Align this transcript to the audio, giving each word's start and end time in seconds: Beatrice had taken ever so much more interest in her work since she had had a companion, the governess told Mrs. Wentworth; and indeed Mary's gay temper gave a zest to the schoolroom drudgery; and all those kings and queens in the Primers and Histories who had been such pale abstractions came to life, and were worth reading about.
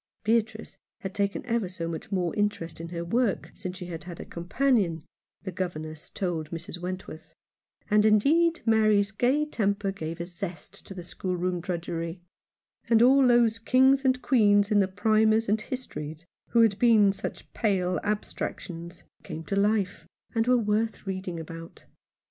Beatrice 0.23 0.77
had 1.01 1.13
taken 1.13 1.45
ever 1.45 1.69
so 1.69 1.87
much 1.87 2.11
more 2.11 2.33
interest 2.33 2.81
in 2.81 2.89
her 2.89 3.05
work 3.05 3.51
since 3.53 3.77
she 3.77 3.85
had 3.85 4.05
had 4.05 4.19
a 4.19 4.25
companion, 4.25 5.03
the 5.43 5.51
governess 5.51 6.09
told 6.09 6.49
Mrs. 6.49 6.79
Wentworth; 6.79 7.35
and 7.87 8.03
indeed 8.03 8.63
Mary's 8.65 9.11
gay 9.11 9.45
temper 9.45 9.91
gave 9.91 10.19
a 10.19 10.25
zest 10.25 10.87
to 10.87 10.95
the 10.95 11.03
schoolroom 11.03 11.59
drudgery; 11.61 12.23
and 12.89 13.03
all 13.03 13.27
those 13.27 13.59
kings 13.59 14.03
and 14.03 14.23
queens 14.23 14.71
in 14.71 14.79
the 14.79 14.87
Primers 14.87 15.47
and 15.47 15.61
Histories 15.61 16.25
who 16.49 16.61
had 16.63 16.79
been 16.79 17.13
such 17.13 17.53
pale 17.53 17.99
abstractions 18.03 19.03
came 19.21 19.43
to 19.43 19.55
life, 19.55 20.07
and 20.33 20.47
were 20.47 20.57
worth 20.57 21.05
reading 21.05 21.39
about. 21.39 21.85